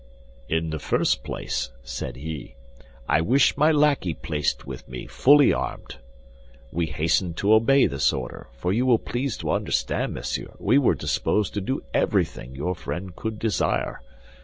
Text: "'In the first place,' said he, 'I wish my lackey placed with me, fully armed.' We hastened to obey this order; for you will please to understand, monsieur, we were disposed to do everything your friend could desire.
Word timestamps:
"'In 0.49 0.71
the 0.71 0.79
first 0.79 1.23
place,' 1.23 1.69
said 1.83 2.15
he, 2.15 2.55
'I 3.07 3.21
wish 3.21 3.55
my 3.55 3.71
lackey 3.71 4.15
placed 4.15 4.65
with 4.65 4.87
me, 4.89 5.05
fully 5.05 5.53
armed.' 5.53 5.97
We 6.71 6.87
hastened 6.87 7.37
to 7.37 7.53
obey 7.53 7.85
this 7.85 8.11
order; 8.11 8.47
for 8.53 8.73
you 8.73 8.87
will 8.87 8.97
please 8.97 9.37
to 9.37 9.51
understand, 9.51 10.15
monsieur, 10.15 10.53
we 10.57 10.79
were 10.79 10.95
disposed 10.95 11.53
to 11.53 11.61
do 11.61 11.83
everything 11.93 12.55
your 12.55 12.73
friend 12.73 13.15
could 13.15 13.37
desire. 13.37 14.01